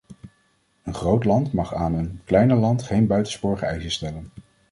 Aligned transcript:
Een 0.83 0.93
groot 0.95 1.23
land 1.25 1.53
mag 1.53 1.73
aan 1.73 1.93
een 1.93 2.21
kleiner 2.25 2.57
land 2.57 2.83
geen 2.83 3.07
buitensporige 3.07 3.65
eisen 3.65 3.91
stellen. 3.91 4.29